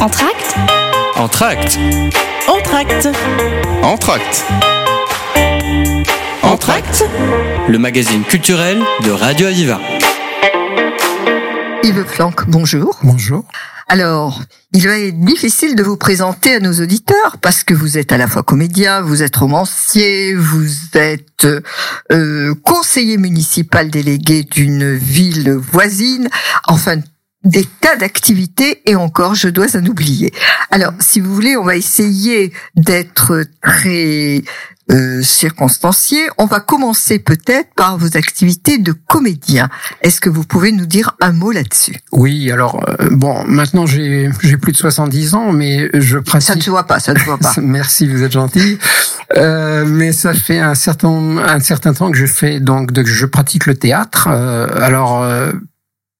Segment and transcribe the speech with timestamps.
[0.00, 0.54] Entracte
[1.16, 1.78] Entracte.
[2.48, 3.08] Entracte.
[3.82, 4.44] Entracte.
[6.42, 7.04] Entracte.
[7.68, 9.78] Le magazine culturel de Radio Aviva.
[11.82, 12.98] Yves Flanck, bonjour.
[13.02, 13.44] Bonjour.
[13.88, 14.40] Alors,
[14.72, 18.16] il va être difficile de vous présenter à nos auditeurs parce que vous êtes à
[18.16, 21.46] la fois comédien, vous êtes romancier, vous êtes
[22.12, 26.28] euh, conseiller municipal délégué d'une ville voisine,
[26.68, 27.00] enfin
[27.44, 30.32] des tas d'activités et encore, je dois en oublier.
[30.70, 34.42] Alors, si vous voulez, on va essayer d'être très
[34.90, 36.18] euh, circonstancié.
[36.36, 39.68] On va commencer peut-être par vos activités de comédien.
[40.02, 41.96] Est-ce que vous pouvez nous dire un mot là-dessus?
[42.12, 46.48] Oui, alors euh, bon, maintenant j'ai j'ai plus de 70 ans, mais je pratique.
[46.48, 47.54] Ça ne se voit pas, ça ne se voit pas.
[47.62, 48.78] Merci, vous êtes gentil.
[49.36, 53.26] Euh, mais ça fait un certain un certain temps que je fais donc de, je
[53.26, 54.26] pratique le théâtre.
[54.28, 55.52] Euh, alors euh,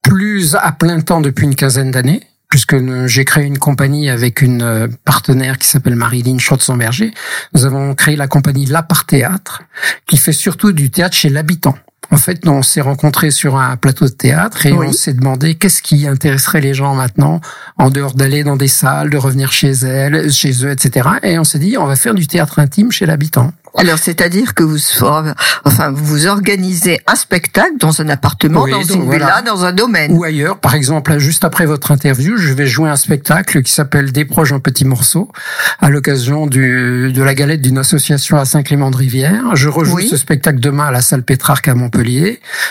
[0.03, 4.63] plus à plein temps depuis une quinzaine d'années puisque j'ai créé une compagnie avec une
[4.63, 7.15] euh, partenaire qui s'appelle Marilyn Schotzenberger.
[7.55, 9.62] Nous avons créé la compagnie La Part Théâtre,
[10.07, 11.77] qui fait surtout du théâtre chez l'habitant.
[12.12, 15.81] En fait, on s'est rencontrés sur un plateau de théâtre et on s'est demandé qu'est-ce
[15.81, 17.41] qui intéresserait les gens maintenant,
[17.79, 21.09] en dehors d'aller dans des salles, de revenir chez elles, chez eux, etc.
[21.23, 23.53] Et on s'est dit, on va faire du théâtre intime chez l'habitant.
[23.77, 24.79] Alors, c'est-à-dire que vous,
[25.65, 30.12] enfin, vous organisez un spectacle dans un appartement, dans une villa, dans un domaine.
[30.12, 30.59] Ou ailleurs.
[30.59, 34.53] Par exemple, juste après votre interview, je vais jouer un spectacle qui s'appelle Des proches
[34.53, 35.31] en petits morceaux,
[35.79, 39.55] à l'occasion du, de la galette d'une association à Saint-Clément-de-Rivière.
[39.55, 41.89] Je rejoue ce spectacle demain à la salle Pétrarque à Montpellier,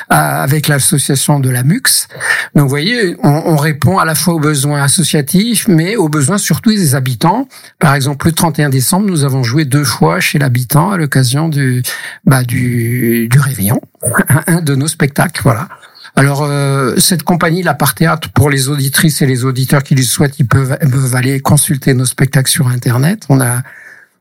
[0.10, 2.08] avec l'association de la MUX.
[2.56, 6.38] Donc, vous voyez, on, on, répond à la fois aux besoins associatifs, mais aux besoins
[6.38, 7.48] surtout des habitants.
[7.80, 11.84] Par exemple, le 31 décembre, nous avons joué deux fois chez l'habitant à l'occasion du,
[12.26, 13.82] bah, du, du réveillon,
[14.48, 15.68] un de nos spectacles, voilà.
[16.16, 20.02] Alors euh, cette compagnie, la Part Théâtre, pour les auditrices et les auditeurs qui le
[20.02, 23.24] souhaitent, ils peuvent, peuvent aller consulter nos spectacles sur Internet.
[23.30, 23.62] On a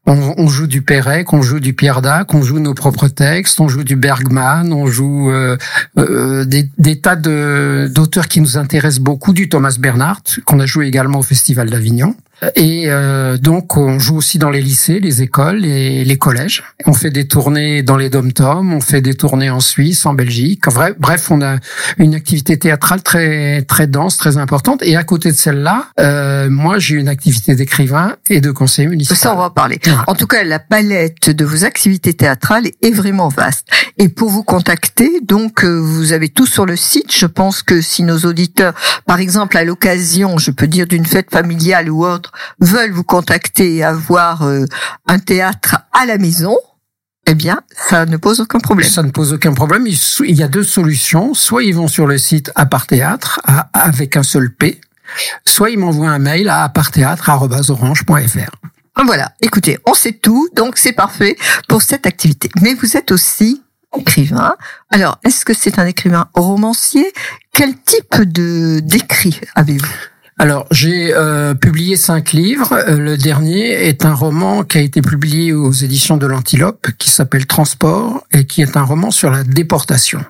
[0.09, 3.69] on, joue du Pérec, on joue du Pierre Dac, on joue nos propres textes, on
[3.69, 5.57] joue du Bergman, on joue euh,
[5.99, 10.87] euh, des, des, tas d'auteurs qui nous intéressent beaucoup, du Thomas Bernhardt, qu'on a joué
[10.87, 12.15] également au Festival d'Avignon.
[12.55, 16.63] Et euh, donc, on joue aussi dans les lycées, les écoles et les collèges.
[16.87, 20.65] On fait des tournées dans les dom-toms, on fait des tournées en Suisse, en Belgique.
[20.99, 21.57] Bref, on a
[21.99, 24.83] une activité théâtrale très très dense, très importante.
[24.83, 29.17] Et à côté de celle-là, euh, moi, j'ai une activité d'écrivain et de conseiller municipal.
[29.17, 29.81] Ça, on va parler.
[30.07, 33.67] En tout cas, la palette de vos activités théâtrales est vraiment vaste.
[33.99, 37.13] Et pour vous contacter, donc, euh, vous avez tout sur le site.
[37.13, 38.75] Je pense que si nos auditeurs,
[39.07, 42.28] par exemple, à l'occasion, je peux dire d'une fête familiale ou autre,
[42.61, 44.65] veulent vous contacter et avoir euh,
[45.07, 46.57] un théâtre à la maison,
[47.27, 48.89] eh bien, ça ne pose aucun problème.
[48.89, 49.87] Ça ne pose aucun problème.
[49.87, 51.35] Il y a deux solutions.
[51.35, 53.41] Soit ils vont sur le site Apart Théâtre
[53.75, 54.81] avec un seul P,
[55.45, 58.51] soit ils m'envoient un mail à aparthéâtre.orange.fr.
[59.05, 61.37] Voilà, écoutez, on sait tout, donc c'est parfait
[61.69, 62.51] pour cette activité.
[62.61, 63.63] Mais vous êtes aussi
[63.97, 64.57] écrivain.
[64.91, 67.13] Alors, est-ce que c'est un écrivain romancier?
[67.53, 69.87] Quel type de d'écrit avez-vous?
[70.41, 72.73] Alors, j'ai euh, publié cinq livres.
[72.73, 77.11] Euh, le dernier est un roman qui a été publié aux éditions de l'Antilope, qui
[77.11, 80.25] s'appelle Transport, et qui est un roman sur la déportation.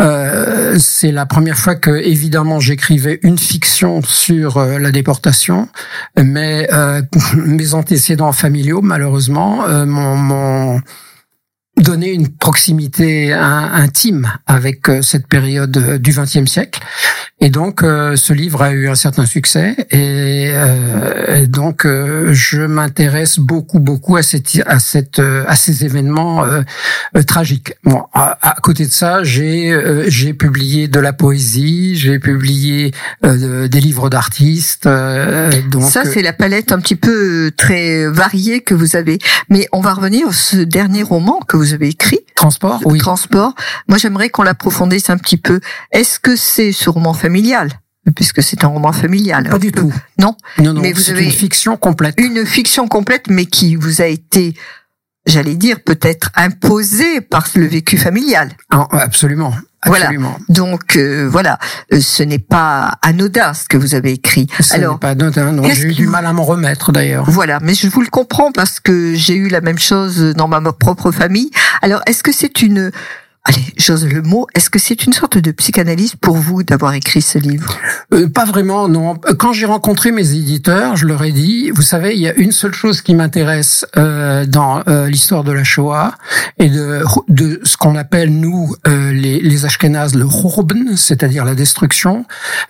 [0.00, 5.68] Euh, c'est la première fois que, évidemment, j'écrivais une fiction sur euh, la déportation,
[6.16, 6.66] mais
[7.36, 10.80] mes antécédents familiaux, malheureusement, m'ont
[11.76, 16.80] donné une proximité intime avec cette période du XXe siècle.
[17.40, 22.62] Et donc, euh, ce livre a eu un certain succès, et, euh, donc euh, je
[22.62, 26.44] m'intéresse beaucoup, beaucoup à cette, à cette, à ces événements
[27.26, 27.74] tragiques.
[27.84, 32.92] Bon, à, côté de ça, j'ai, j'ai publié de la poésie, j'ai publié
[33.22, 34.88] des livres d'artistes.
[34.88, 39.18] donc ça, c'est la palette un petit peu très variée que vous avez.
[39.50, 42.20] Mais on va revenir sur ce dernier roman que vous avez écrit.
[42.34, 42.98] Transport, oui.
[42.98, 43.54] Transport.
[43.88, 45.60] Moi, j'aimerais qu'on l'approfondisse un petit peu.
[45.92, 47.70] Est-ce que c'est ce roman familial?
[48.14, 49.48] Puisque c'est un roman familial.
[49.48, 49.92] Pas du tout.
[50.18, 50.36] Non.
[50.58, 50.82] Non, non.
[50.82, 52.14] Mais vous avez une fiction complète.
[52.18, 54.54] Une fiction complète, mais qui vous a été,
[55.24, 58.52] j'allais dire, peut-être imposée par le vécu familial.
[58.70, 59.54] Ah, absolument.
[59.84, 60.30] Absolument.
[60.30, 60.44] Voilà.
[60.48, 61.58] Donc euh, voilà,
[61.92, 64.48] euh, ce n'est pas anodin ce que vous avez écrit.
[64.60, 65.52] Ce n'est pas anodin.
[65.52, 67.24] Non, j'ai eu du mal à m'en remettre d'ailleurs.
[67.28, 70.60] Voilà, mais je vous le comprends parce que j'ai eu la même chose dans ma
[70.72, 71.50] propre famille.
[71.82, 72.90] Alors, est-ce que c'est une
[73.44, 77.20] allez, j'ose le mot, est-ce que c'est une sorte de psychanalyse pour vous d'avoir écrit
[77.22, 77.76] ce livre?
[78.12, 79.16] Euh, Pas vraiment, non.
[79.38, 82.52] Quand j'ai rencontré mes éditeurs, je leur ai dit, vous savez, il y a une
[82.52, 86.14] seule chose qui m'intéresse euh, dans euh, l'histoire de la Shoah
[86.58, 91.54] et de, de ce qu'on appelle, nous, euh, les, les Ashkénazes, le Khurban, c'est-à-dire la
[91.54, 92.24] destruction.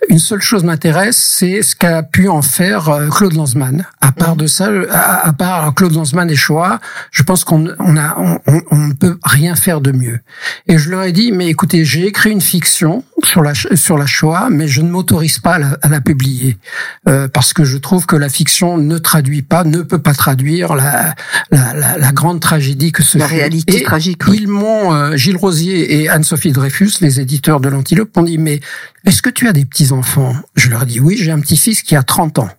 [0.09, 3.85] Une seule chose m'intéresse, c'est ce qu'a pu en faire euh, Claude Lanzmann.
[4.01, 6.79] À part de ça, à, à part Claude Lanzmann et Shoah,
[7.11, 10.19] je pense qu'on on a, on, on ne peut rien faire de mieux.
[10.67, 14.07] Et je leur ai dit, mais écoutez, j'ai écrit une fiction sur la sur la
[14.07, 16.57] Shoah, mais je ne m'autorise pas à la, publier
[17.07, 20.73] euh, parce que je trouve que la fiction ne traduit pas, ne peut pas traduire
[20.73, 21.13] la
[21.51, 24.23] la, la, la grande tragédie que ce la réalité tragique.
[24.27, 24.39] Oui.
[24.41, 28.59] Ils m'ont euh, Gilles Rosier et Anne-Sophie Dreyfus, les éditeurs de l'Antilope, m'ont dit mais
[29.05, 31.83] est-ce que tu as des petits enfants Je leur ai dit oui, j'ai un petit-fils
[31.83, 32.49] qui a 30 ans.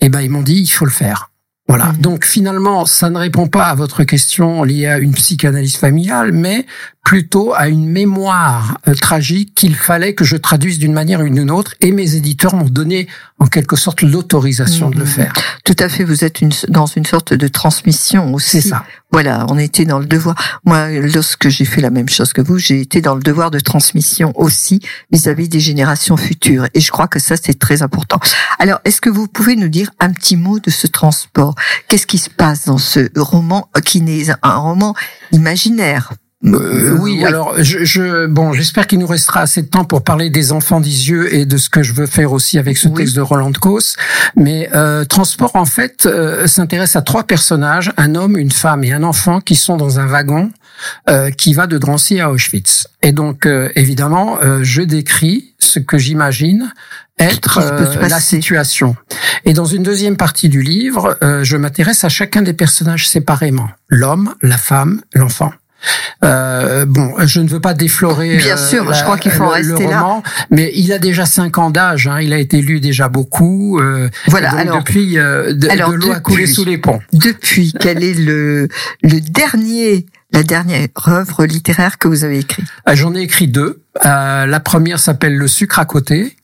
[0.00, 1.30] Et eh ben ils m'ont dit il faut le faire.
[1.68, 1.86] Voilà.
[1.86, 1.98] Mmh.
[1.98, 6.66] Donc finalement, ça ne répond pas à votre question liée à une psychanalyse familiale, mais
[7.04, 11.50] plutôt à une mémoire euh, tragique qu'il fallait que je traduise d'une manière ou d'une
[11.50, 13.08] autre, et mes éditeurs m'ont donné
[13.38, 14.94] en quelque sorte l'autorisation mmh.
[14.94, 15.08] de le mmh.
[15.08, 15.32] faire.
[15.64, 18.62] Tout à fait, vous êtes une, dans une sorte de transmission aussi.
[18.62, 18.84] C'est ça.
[19.12, 20.34] Voilà, on était dans le devoir.
[20.64, 23.60] Moi, lorsque j'ai fait la même chose que vous, j'ai été dans le devoir de
[23.60, 24.80] transmission aussi
[25.12, 28.18] vis-à-vis -vis des générations futures, et je crois que ça c'est très important.
[28.58, 31.54] Alors, est-ce que vous pouvez nous dire un petit mot de ce transport?
[31.88, 34.94] Qu'est-ce qui se passe dans ce roman qui n'est un roman
[35.32, 36.14] imaginaire?
[36.44, 40.02] Euh, oui, oui, alors je, je bon, j'espère qu'il nous restera assez de temps pour
[40.02, 42.94] parler des enfants d'Isieux et de ce que je veux faire aussi avec ce oui.
[42.94, 43.96] texte de Roland Cos.
[44.36, 48.92] Mais euh, Transport en fait euh, s'intéresse à trois personnages un homme, une femme et
[48.92, 50.50] un enfant qui sont dans un wagon
[51.08, 52.88] euh, qui va de Drancy à Auschwitz.
[53.02, 56.72] Et donc euh, évidemment, euh, je décris ce que j'imagine
[57.18, 57.60] être
[58.00, 58.96] la situation.
[59.44, 64.34] Et dans une deuxième partie du livre, je m'intéresse à chacun des personnages séparément l'homme,
[64.42, 65.52] la femme, l'enfant.
[66.24, 68.36] Euh, bon, je ne veux pas déflorer.
[68.36, 70.46] Bien sûr, la, je crois qu'il faut le, rester le roman, là.
[70.50, 72.06] Mais il a déjà cinq ans d'âge.
[72.06, 73.78] Hein, il a été lu déjà beaucoup.
[73.78, 74.50] Euh, voilà.
[74.50, 77.00] Donc alors, depuis, euh, de, alors, de l'eau a coulé sous les ponts.
[77.12, 78.68] Depuis, quel est le
[79.02, 82.66] le dernier la dernière œuvre littéraire que vous avez écrite?
[82.88, 83.82] Euh, J'en ai écrit deux.
[84.04, 86.36] Euh, la première s'appelle Le sucre à côté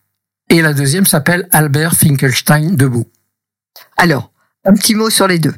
[0.48, 3.06] et la deuxième s'appelle Albert Finkelstein debout.
[3.96, 4.32] Alors,
[4.64, 5.54] un petit mot sur les deux.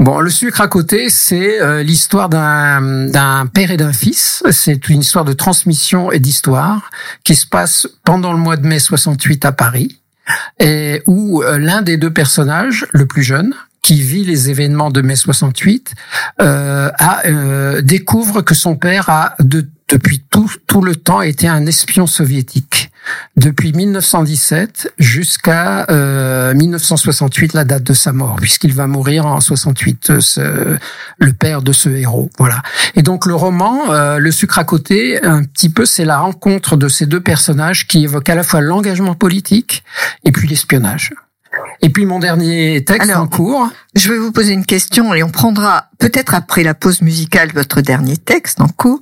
[0.00, 4.42] Bon, le sucre à côté, c'est euh, l'histoire d'un père et d'un fils.
[4.50, 6.90] C'est une histoire de transmission et d'histoire
[7.22, 10.00] qui se passe pendant le mois de mai 68 à Paris,
[10.58, 13.52] et où euh, l'un des deux personnages, le plus jeune,
[13.82, 15.92] qui vit les événements de mai 68,
[16.40, 21.46] euh, a, euh, découvre que son père a de, depuis tout, tout le temps été
[21.46, 22.89] un espion soviétique
[23.36, 30.10] depuis 1917 jusqu'à euh, 1968, la date de sa mort, puisqu'il va mourir en 68,
[30.10, 30.78] euh, ce,
[31.18, 32.30] le père de ce héros.
[32.38, 32.62] Voilà.
[32.96, 36.76] Et donc le roman, euh, le sucre à côté, un petit peu, c'est la rencontre
[36.76, 39.84] de ces deux personnages qui évoquent à la fois l'engagement politique
[40.24, 41.12] et puis l'espionnage.
[41.82, 43.68] Et puis mon dernier texte Alors, en cours.
[43.94, 47.80] Je vais vous poser une question et on prendra peut-être après la pause musicale votre
[47.80, 49.00] dernier texte en cours.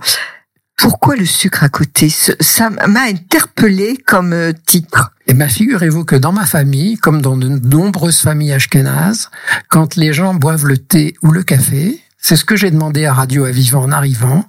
[0.78, 2.08] Pourquoi le sucre à côté?
[2.08, 5.12] Ça m'a interpellé comme euh, titre.
[5.26, 9.28] Et bien, figurez-vous que dans ma famille, comme dans de nombreuses familles ashkénazes,
[9.68, 13.12] quand les gens boivent le thé ou le café, c'est ce que j'ai demandé à
[13.12, 14.46] Radio Aviva en arrivant.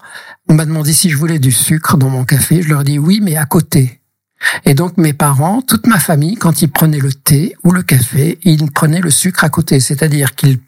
[0.47, 2.61] On m'a demandé si je voulais du sucre dans mon café.
[2.61, 3.99] Je leur dis oui, mais à côté.
[4.65, 8.37] Et donc mes parents, toute ma famille, quand ils prenaient le thé ou le café,
[8.43, 9.79] ils prenaient le sucre à côté.
[9.79, 10.59] C'est-à-dire qu'ils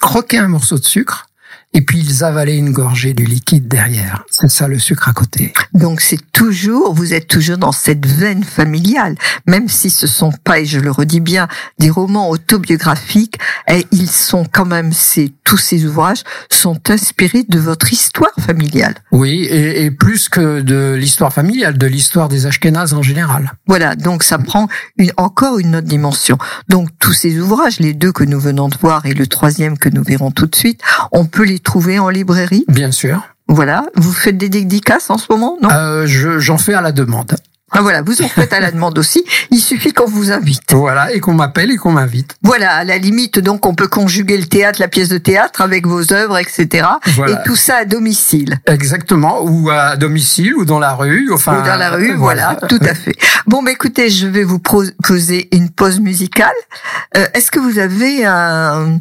[0.00, 1.26] croquaient un morceau de sucre,
[1.74, 4.24] et puis ils avalaient une gorgée du liquide derrière.
[4.30, 5.52] C'est ça le sucre à côté.
[5.72, 9.16] Donc c'est toujours, vous êtes toujours dans cette veine familiale,
[9.46, 11.48] même si ce sont pas, et je le redis bien,
[11.78, 17.58] des romans autobiographiques, et ils sont quand même, ces, tous ces ouvrages sont inspirés de
[17.58, 18.94] votre histoire familiale.
[19.10, 23.52] Oui, et, et plus que de l'histoire familiale, de l'histoire des Ashkénazes en général.
[23.66, 24.68] Voilà, donc ça prend
[24.98, 26.38] une, encore une autre dimension.
[26.68, 29.88] Donc tous ces ouvrages, les deux que nous venons de voir et le troisième que
[29.88, 30.80] nous verrons tout de suite,
[31.12, 33.22] on peut les trouver en librairie Bien sûr.
[33.48, 33.84] Voilà.
[33.96, 35.68] Vous faites des dédicaces en ce moment, non?
[35.70, 37.36] Euh, J'en fais à la demande.
[37.74, 39.24] Ah voilà, vous en faites à la demande aussi.
[39.50, 40.74] Il suffit qu'on vous invite.
[40.74, 42.36] Voilà, et qu'on m'appelle et qu'on m'invite.
[42.42, 45.86] Voilà, à la limite, donc on peut conjuguer le théâtre, la pièce de théâtre avec
[45.86, 46.86] vos œuvres, etc.
[47.14, 47.32] Voilà.
[47.40, 48.58] Et tout ça à domicile.
[48.66, 51.62] Exactement, ou à domicile, ou dans la rue, enfin.
[51.62, 53.14] Ou dans la rue, voilà, voilà tout à fait.
[53.46, 56.52] Bon, bah, écoutez, je vais vous poser une pause musicale.
[57.16, 58.98] Euh, Est-ce que vous avez un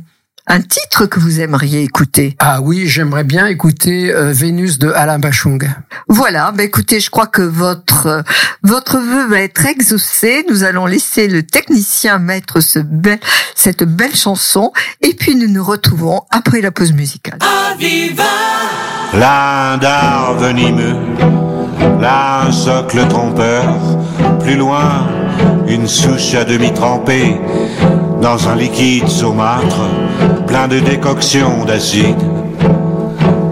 [0.47, 5.19] un titre que vous aimeriez écouter Ah oui, j'aimerais bien écouter euh, Vénus de Alain
[5.19, 5.69] Bachung.
[6.07, 8.21] Voilà, bah écoutez, je crois que votre euh,
[8.63, 10.45] votre vœu va être exaucé.
[10.49, 13.19] Nous allons laisser le technicien mettre ce bel,
[13.55, 14.71] cette belle chanson
[15.01, 17.39] et puis nous nous retrouvons après la pause musicale.
[17.71, 18.23] Aviva
[20.37, 20.95] venimeux,
[21.99, 23.77] là un socle trompeur,
[24.39, 25.07] plus loin
[25.67, 27.39] une souche à demi trempée
[28.21, 29.81] dans un liquide saumâtre
[30.45, 32.23] plein de décoctions d'acide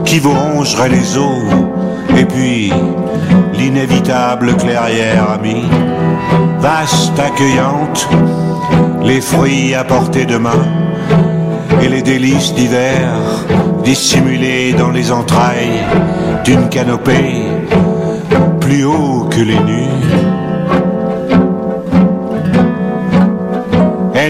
[0.06, 1.44] qui vous rongerait les os
[2.16, 2.72] et puis
[3.54, 5.66] l'inévitable clairière amie
[6.60, 8.08] vaste accueillante
[9.04, 10.66] les fruits à portée de main
[11.82, 13.10] et les délices d'hiver
[13.84, 15.84] dissimulés dans les entrailles
[16.46, 17.44] d'une canopée
[18.60, 20.39] plus haut que les nues.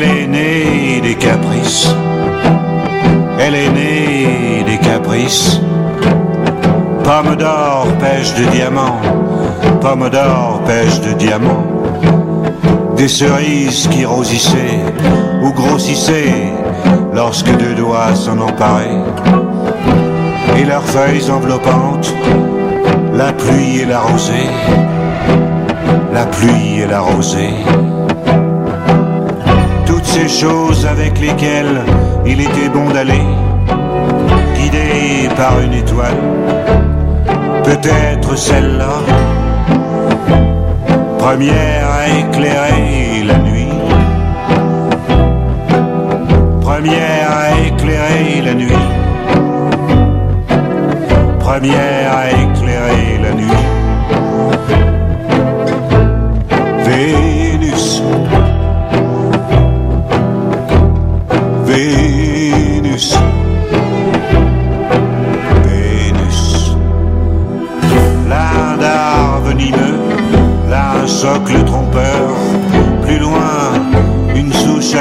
[0.01, 1.94] Elle est née des caprices,
[3.38, 5.60] elle est née des caprices.
[7.03, 9.01] Pomme d'or, pêche de diamants,
[9.82, 11.65] pomme d'or, pêche de diamants.
[12.96, 14.86] Des cerises qui rosissaient
[15.44, 16.53] ou grossissaient
[17.13, 19.03] lorsque deux doigts s'en emparaient.
[20.58, 22.13] Et leurs feuilles enveloppantes,
[23.13, 24.50] la pluie et la rosée,
[26.13, 27.99] la pluie et la rosée.
[30.12, 31.82] Ces choses avec lesquelles
[32.25, 33.25] il était bon d'aller,
[34.56, 36.20] guidé par une étoile,
[37.63, 38.96] peut-être celle-là,
[41.20, 43.70] première à éclairer la nuit
[46.70, 48.86] Première à éclairer la nuit.
[51.39, 53.29] Première à éclairer la nuit.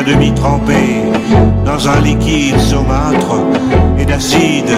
[0.08, 1.02] Demi trempée
[1.66, 3.36] dans un liquide saumâtre
[3.98, 4.74] et d'acide,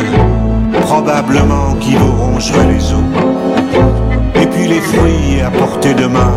[0.80, 3.04] probablement qui vous rongerait les os.
[4.34, 6.34] Et puis les fruits à portée de main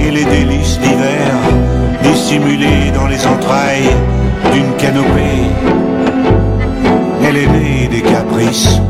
[0.00, 1.30] et les délices d'hiver
[2.02, 3.94] dissimulés dans les entrailles
[4.52, 5.44] d'une canopée.
[7.24, 8.80] Elle est des caprices,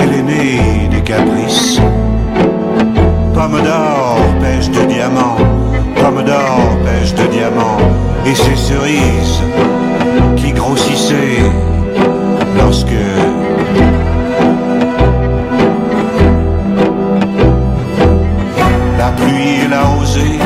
[0.00, 1.80] elle est des caprices.
[3.34, 3.62] Pomme
[7.00, 7.78] de diamants
[8.26, 9.40] et ces cerises
[10.36, 11.42] qui grossissaient
[12.58, 13.02] lorsque
[18.98, 20.38] la pluie et la rosée,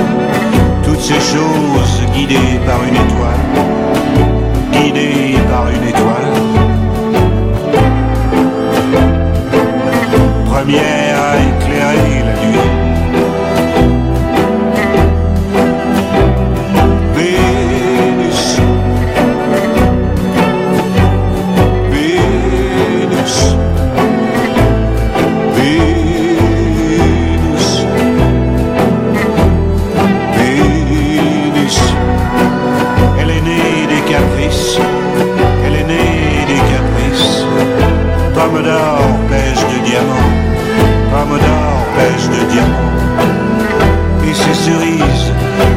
[0.84, 3.44] toutes ces choses guidées par une étoile,
[4.72, 6.34] guidées par une étoile.
[10.46, 11.03] Première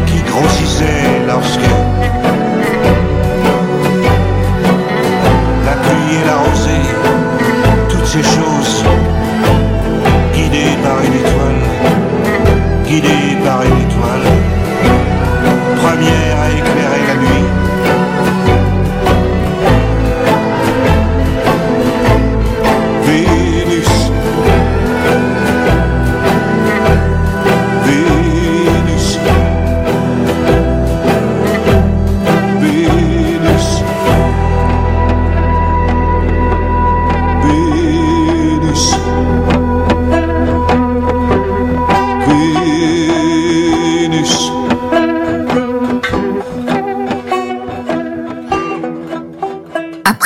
[0.05, 2.26] qui grossissaient lorsque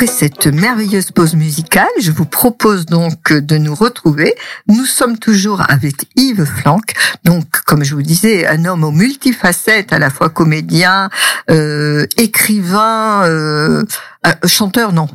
[0.02, 4.34] Après cette merveilleuse pause musicale, je vous propose donc de nous retrouver.
[4.66, 9.92] Nous sommes toujours avec Yves Flanck, donc comme je vous disais, un homme aux multifacettes,
[9.92, 11.08] à la fois comédien,
[11.52, 13.84] euh, écrivain, euh,
[14.26, 15.06] euh, chanteur, non.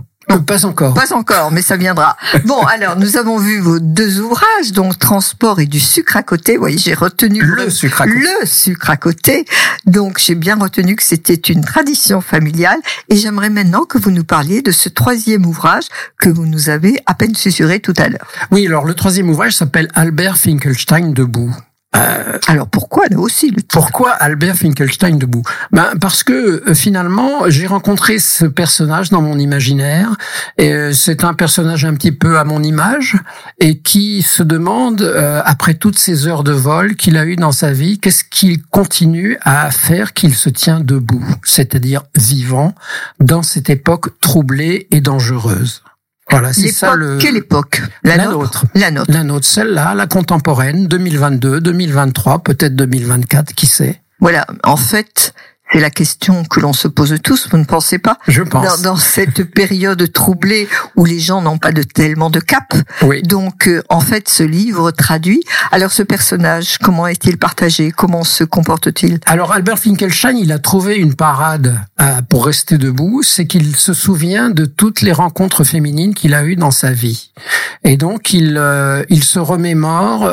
[0.45, 0.93] Pas encore.
[0.93, 2.17] Pas encore, mais ça viendra.
[2.45, 6.53] Bon, alors nous avons vu vos deux ouvrages, donc Transport et du sucre à côté.
[6.53, 8.19] Vous voyez, j'ai retenu Le sucre à côté.
[8.19, 9.45] le sucre à côté.
[9.85, 12.79] Donc j'ai bien retenu que c'était une tradition familiale.
[13.09, 15.85] Et j'aimerais maintenant que vous nous parliez de ce troisième ouvrage
[16.19, 18.27] que vous nous avez à peine susurré tout à l'heure.
[18.51, 21.55] Oui, alors le troisième ouvrage s'appelle Albert Finkelstein debout.
[21.97, 25.43] Euh, Alors pourquoi là aussi le Pourquoi Albert Finkelstein debout?
[25.71, 30.15] Ben parce que euh, finalement j'ai rencontré ce personnage dans mon imaginaire.
[30.57, 33.17] Et euh, c'est un personnage un petit peu à mon image
[33.59, 35.01] et qui se demande
[35.45, 39.37] après toutes ces heures de vol qu'il a eu dans sa vie qu'est-ce qu'il continue
[39.41, 42.73] à faire qu'il se tient debout, c'est-à-dire vivant
[43.19, 45.83] dans cette époque troublée et dangereuse.
[46.29, 47.17] Voilà, c'est ça le.
[47.17, 47.81] Quelle époque?
[48.03, 48.65] La, nôtre.
[48.75, 49.11] La nôtre.
[49.11, 54.01] La nôtre, celle-là, la contemporaine, 2022, 2023, peut-être 2024, qui sait?
[54.19, 55.33] Voilà, en fait,
[55.71, 58.17] c'est la question que l'on se pose tous, vous ne pensez pas?
[58.27, 58.81] Je pense.
[58.81, 62.73] Dans, cette période troublée où les gens n'ont pas de tellement de cap.
[63.01, 63.21] Oui.
[63.21, 65.43] Donc, euh, en fait, ce livre traduit.
[65.71, 67.91] Alors, ce personnage, comment est-il partagé?
[67.91, 69.19] Comment se comporte-t-il?
[69.25, 73.93] Alors, Albert Finkelstein, il a trouvé une parade euh, pour rester debout, c'est qu'il se
[73.93, 77.31] souvient de toutes les rencontres féminines qu'il a eues dans sa vie.
[77.83, 80.31] Et donc, il, euh, il se remémore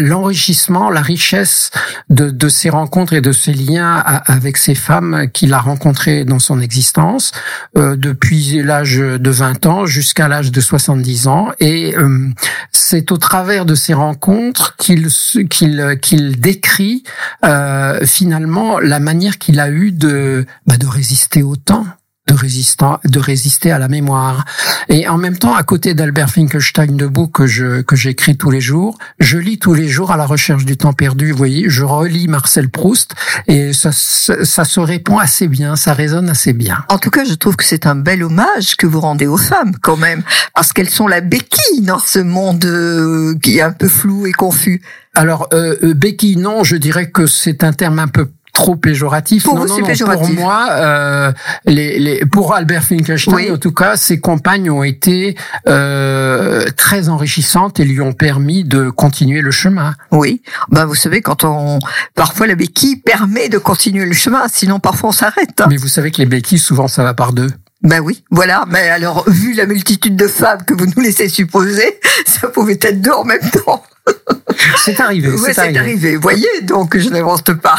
[0.00, 1.70] l'enrichissement, la, richesse
[2.08, 6.38] de, de ces rencontres et de ces liens avec ces femmes qu'il a rencontrées dans
[6.38, 7.32] son existence
[7.76, 11.48] euh, depuis l'âge de 20 ans jusqu'à l'âge de 70 ans.
[11.58, 12.28] Et euh,
[12.70, 15.08] c'est au travers de ces rencontres qu'il
[15.50, 17.02] qu'il qu'il décrit
[17.44, 21.86] euh, finalement la manière qu'il a eu de bah, de résister au temps
[22.26, 24.44] de, résistant, de résister à la mémoire.
[24.88, 28.60] Et en même temps, à côté d'Albert Finkelstein debout que je que j'écris tous les
[28.60, 31.30] jours, je lis tous les jours à la recherche du temps perdu.
[31.30, 33.14] Vous voyez, je relis Marcel Proust
[33.46, 36.84] et ça, ça, se répond assez bien, ça résonne assez bien.
[36.88, 39.72] En tout cas, je trouve que c'est un bel hommage que vous rendez aux femmes
[39.80, 40.22] quand même,
[40.54, 44.32] parce qu'elles sont la béquille dans ce monde euh, qui est un peu flou et
[44.32, 44.82] confus.
[45.14, 49.44] Alors, euh, euh béquille, non, je dirais que c'est un terme un peu trop péjoratif.
[49.44, 51.32] Pour non, non, Pour moi, euh,
[51.66, 55.36] les, les, pour Albert Finkelstein, en tout cas, ses compagnes ont été
[55.68, 59.94] euh, très enrichissantes et lui ont permis de continuer le chemin.
[60.10, 61.78] Oui, ben vous savez, quand on
[62.14, 65.60] parfois la béquille permet de continuer le chemin, sinon parfois on s'arrête.
[65.60, 65.66] Hein.
[65.68, 67.50] Mais vous savez que les béquilles, souvent, ça va par deux.
[67.82, 68.64] Ben oui, voilà.
[68.68, 73.02] Mais alors, vu la multitude de femmes que vous nous laissez supposer, ça pouvait être
[73.02, 73.82] deux en même temps.
[74.76, 75.30] C'est arrivé.
[75.36, 76.16] c'est arrivé.
[76.16, 77.76] Vous voyez, donc je n'invente pas.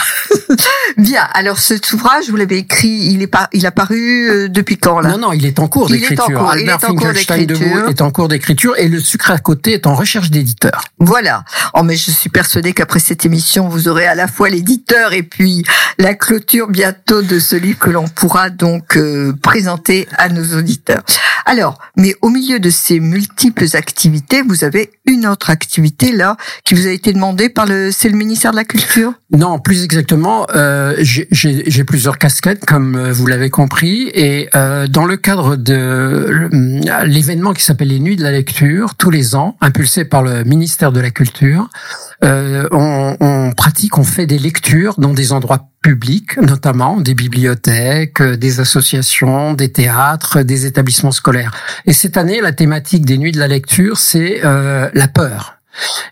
[0.97, 1.27] Bien.
[1.33, 4.99] Alors cet ouvrage, vous l'avez écrit, il est pas, il a paru euh, depuis quand
[4.99, 5.09] là?
[5.09, 6.49] Non, non, il est en cours d'écriture.
[6.49, 7.47] Albert Finkelstein
[7.89, 10.83] est en cours d'écriture et le sucre à côté est en recherche d'éditeur.
[10.99, 11.43] Voilà.
[11.73, 15.23] Oh, mais je suis persuadée qu'après cette émission, vous aurez à la fois l'éditeur et
[15.23, 15.63] puis
[15.97, 21.03] la clôture bientôt de ce livre que l'on pourra donc euh, présenter à nos auditeurs.
[21.45, 26.35] Alors, mais au milieu de ces multiples activités, vous avez une autre activité là
[26.67, 29.13] qui vous a été demandée par le, c'est le ministère de la Culture?
[29.31, 35.05] Non, plus exactement, euh, j'ai plusieurs casquettes comme euh, vous l'avez compris, et euh, dans
[35.05, 36.49] le cadre de
[37.05, 40.91] l'événement qui s'appelle les Nuits de la Lecture, tous les ans, impulsé par le ministère
[40.91, 41.69] de la Culture,
[42.25, 48.19] euh, on, on, pratique, on fait des lectures dans des endroits publics, notamment des bibliothèques,
[48.19, 51.51] euh, des associations, des théâtres, des établissements scolaires.
[51.85, 55.56] Et cette année, la thématique des nuits de la lecture, c'est euh, la peur.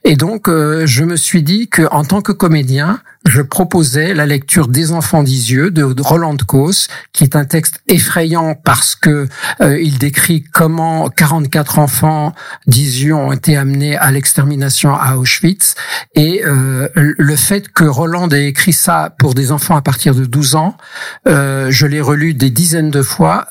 [0.04, 4.28] Et donc, euh, je me suis dit que en tant que comédien, je proposais la
[4.28, 9.28] lecture des enfants d'Isieux de Roland Causse, qui est un texte effrayant parce que
[9.62, 12.34] euh, il décrit comment 44 enfants
[12.68, 15.74] d'Isieux ont été amenés à l'extermination à Auschwitz.
[16.14, 20.26] Et euh, le fait que Roland ait écrit ça pour des enfants à partir de
[20.26, 20.78] 12 ans,
[21.26, 23.48] je l'ai relu des dizaines de fois,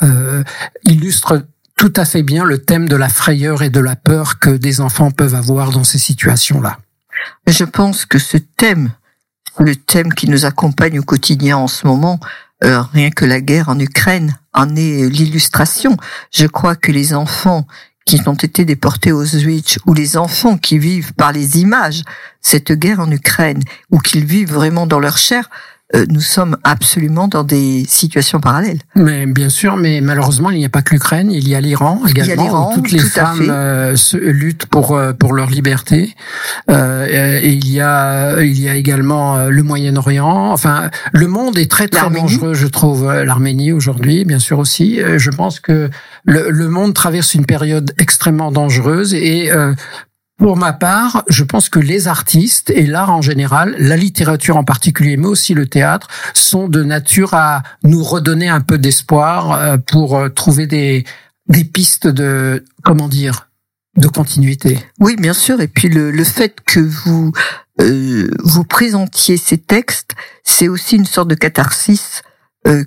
[0.85, 1.43] illustre
[1.77, 4.81] tout à fait bien le thème de la frayeur et de la peur que des
[4.81, 6.79] enfants peuvent avoir dans ces situations-là.
[7.47, 8.91] Je pense que ce thème,
[9.59, 12.21] le thème qui nous accompagne au quotidien en ce moment,
[12.63, 15.97] euh, rien que la guerre en Ukraine en est l'illustration.
[16.33, 17.67] Je crois que les enfants
[18.07, 22.03] qui ont été déportés aux Auschwitz ou les enfants qui vivent par les images
[22.41, 25.49] cette guerre en Ukraine ou qu'ils vivent vraiment dans leur chair
[25.95, 28.79] euh, nous sommes absolument dans des situations parallèles.
[28.97, 32.01] Mais bien sûr, mais malheureusement, il n'y a pas que l'Ukraine, il y a l'Iran
[32.09, 36.15] également, où toutes les femmes euh, se luttent pour euh, pour leur liberté.
[36.71, 40.53] et il y a il y a également le Moyen-Orient.
[40.53, 43.13] Enfin, le monde est très très dangereux, je trouve.
[43.13, 45.01] L'Arménie aujourd'hui, bien sûr aussi.
[45.17, 45.91] Je pense que
[46.25, 49.51] le, le, monde traverse une période extrêmement dangereuse et
[50.45, 54.63] pour ma part, je pense que les artistes et l'art en général, la littérature en
[54.63, 59.79] particulier, mais aussi le théâtre, sont de nature à nous redonner un peu d'espoir euh,
[59.79, 61.07] pour euh, trouver des,
[61.49, 63.49] des pistes de, comment dire,
[63.97, 64.79] de continuité.
[65.01, 65.63] Oui, bien sûr.
[65.63, 67.33] Et puis le, le fait que vous
[67.81, 70.11] euh, vous présentiez ces textes,
[70.43, 72.21] c'est aussi une sorte de catharsis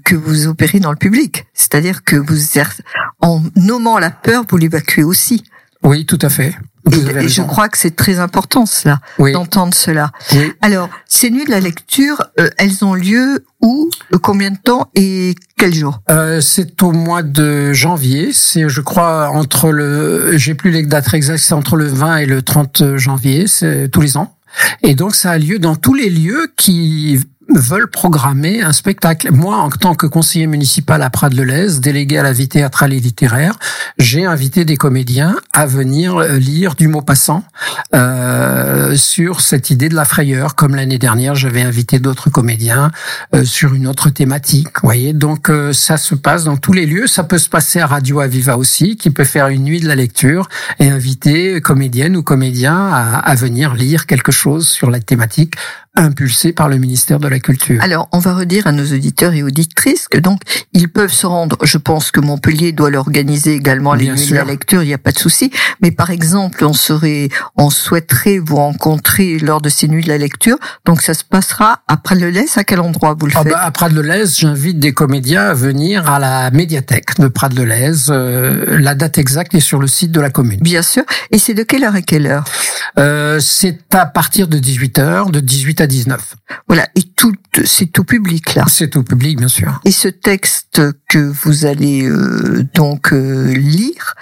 [0.06, 1.46] que vous opérez dans le public.
[1.54, 2.60] C'est-à-dire que vous,
[3.22, 5.44] en nommant la peur, vous l'évacuez aussi.
[5.84, 6.56] Oui, tout à fait.
[6.92, 10.12] Et, je crois que c'est très important cela, d'entendre cela.
[10.62, 14.90] Alors, ces nuits de la lecture, euh, elles ont lieu où, euh, combien de temps
[14.96, 16.02] et quel jour?
[16.10, 18.32] Euh, C'est au mois de janvier.
[18.34, 22.26] C'est, je crois, entre le, j'ai plus les dates exactes, c'est entre le 20 et
[22.26, 23.48] le 30 janvier.
[23.48, 24.36] C'est tous les ans.
[24.84, 27.20] Et donc, ça a lieu dans tous les lieux qui
[27.50, 29.32] veulent programmer un spectacle.
[29.32, 33.58] Moi, en tant que conseiller municipal à Prades-le-Lez, délégué à la vie théâtrale et littéraire,
[33.98, 37.44] j'ai invité des comédiens à venir euh, lire du mot passant
[37.96, 40.56] euh, sur cette idée de la frayeur.
[40.56, 42.92] Comme l'année dernière, j'avais invité d'autres comédiens
[43.34, 44.84] euh, sur une autre thématique.
[44.84, 47.08] Voyez, donc euh, ça se passe dans tous les lieux.
[47.08, 49.96] Ça peut se passer à Radio Aviva aussi, qui peut faire une nuit de la
[49.96, 55.56] lecture et inviter comédiennes ou comédiens à, à venir lire quelque chose sur la thématique
[55.98, 57.82] impulsé par le ministère de la Culture.
[57.82, 60.42] Alors, on va redire à nos auditeurs et auditrices que donc
[60.74, 61.58] ils peuvent se rendre.
[61.64, 64.84] Je pense que Montpellier doit l'organiser également les nuits de la lecture.
[64.84, 65.52] Il n'y a pas de souci.
[65.82, 70.18] Mais par exemple, on serait, on souhaiterait vous rencontrer lors de ces nuits de la
[70.18, 70.58] lecture.
[70.86, 72.46] Donc, ça se passera après le Lez.
[72.56, 76.10] À quel endroit vous le ah faites bah, À Prades-le-Lez, j'invite des comédiens à venir
[76.10, 78.10] à la médiathèque de Prades-le-Lez.
[78.10, 80.60] Euh, la date exacte est sur le site de la commune.
[80.62, 81.04] Bien sûr.
[81.32, 82.46] Et c'est de quelle heure à quelle heure?
[83.00, 86.36] Euh, C'est à partir de 18 h de 18 à 19.
[86.68, 87.34] Voilà, et tout,
[87.66, 88.66] c'est tout public là.
[88.68, 89.80] C'est tout public, bien sûr.
[89.86, 94.16] Et ce texte que vous allez euh, donc euh, lire,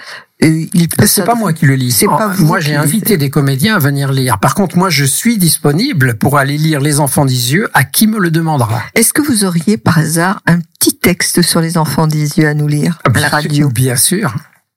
[0.44, 0.66] euh,
[1.06, 1.92] c'est pas moi qui le lis.
[1.92, 4.38] C'est pas moi, j'ai invité des comédiens à venir lire.
[4.38, 8.18] Par contre, moi, je suis disponible pour aller lire Les Enfants d'Isieux à qui me
[8.18, 8.82] le demandera.
[8.94, 12.68] Est-ce que vous auriez par hasard un petit texte sur Les Enfants d'Isieux à nous
[12.68, 13.68] lire à la radio?
[13.70, 14.34] Bien sûr.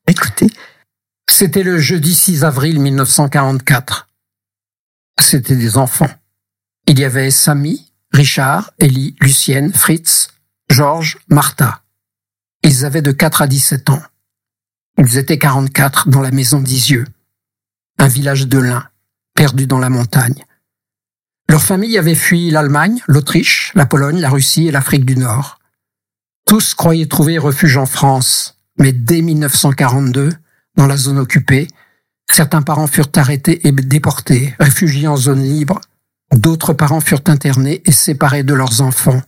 [0.07, 0.47] Écoutez.
[1.29, 4.07] C'était le jeudi 6 avril 1944.
[5.19, 6.09] C'était des enfants.
[6.89, 10.29] Il y avait Samy, Richard, Ellie, Lucienne, Fritz,
[10.71, 11.83] Georges, Martha.
[12.63, 14.01] Ils avaient de 4 à 17 ans.
[14.97, 17.05] Ils étaient 44 dans la maison d'Isieux,
[17.99, 18.87] un village de lin,
[19.35, 20.43] perdu dans la montagne.
[21.47, 25.59] Leur famille avait fui l'Allemagne, l'Autriche, la Pologne, la Russie et l'Afrique du Nord.
[26.47, 30.31] Tous croyaient trouver refuge en France, mais dès 1942,
[30.75, 31.67] dans la zone occupée,
[32.31, 35.81] certains parents furent arrêtés et déportés, réfugiés en zone libre,
[36.33, 39.21] D'autres parents furent internés et séparés de leurs enfants.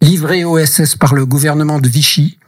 [0.00, 2.38] Livrés au SS par le gouvernement de Vichy,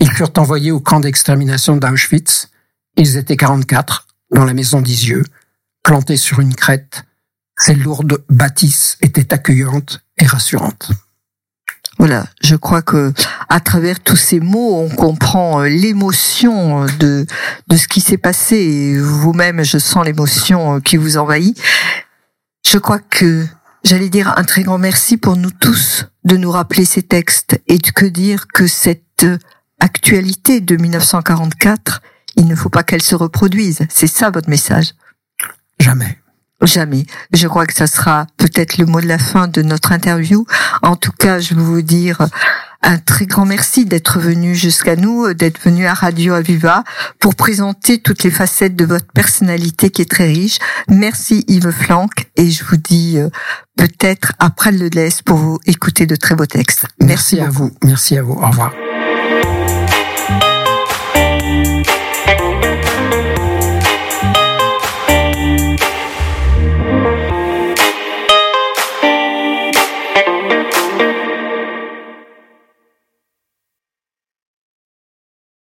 [0.00, 2.50] ils furent envoyés au camp d'extermination d'Auschwitz.
[2.96, 5.24] Ils étaient 44 dans la maison d'Isieux,
[5.82, 7.04] plantés sur une crête.
[7.58, 10.90] Ces lourdes bâtisses étaient accueillantes et rassurantes.
[11.98, 13.12] Voilà, je crois que
[13.48, 17.24] à travers tous ces mots, on comprend euh, l'émotion de
[17.68, 18.98] de ce qui s'est passé.
[18.98, 21.56] Vous-même, je sens l'émotion qui vous envahit.
[22.66, 23.46] Je crois que
[23.84, 27.78] j'allais dire un très grand merci pour nous tous de nous rappeler ces textes et
[27.78, 29.26] que dire que cette
[29.80, 32.00] actualité de 1944,
[32.36, 33.86] il ne faut pas qu'elle se reproduise.
[33.90, 34.94] C'est ça votre message?
[35.78, 36.18] Jamais.
[36.62, 37.04] Jamais.
[37.32, 40.46] Je crois que ça sera peut-être le mot de la fin de notre interview.
[40.82, 42.26] En tout cas, je veux vous dire
[42.84, 46.84] un très grand merci d'être venu jusqu'à nous, d'être venu à Radio Aviva
[47.18, 50.58] pour présenter toutes les facettes de votre personnalité qui est très riche.
[50.88, 53.30] Merci Yves Flanck et je vous dis euh,
[53.76, 56.86] peut-être après le laisse pour vous écouter de très beaux textes.
[57.00, 57.70] Merci, merci à vous.
[57.82, 58.34] Merci à vous.
[58.34, 58.72] Au revoir.